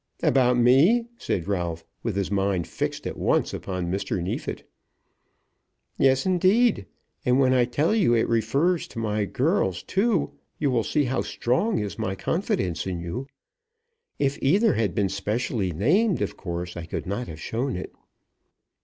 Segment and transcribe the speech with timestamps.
[0.23, 4.19] "About me?" said Ralph, with his mind fixed at once upon Mr.
[4.19, 4.67] Neefit.
[5.99, 6.87] "Yes, indeed;
[7.23, 11.21] and when I tell you it refers to my girls too, you will see how
[11.21, 13.27] strong is my confidence in you.
[14.17, 17.93] If either had been specially named, of course I could not have shown it."